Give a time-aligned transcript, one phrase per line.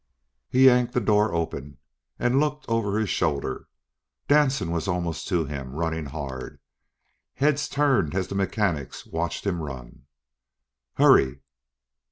[0.49, 1.77] He yanked the door open
[2.17, 3.67] and looked over his shoulder.
[4.27, 6.59] Danson was almost to him, running hard.
[7.35, 10.07] Heads turned as the mechanics watched him run.
[10.95, 11.41] "Hurry!"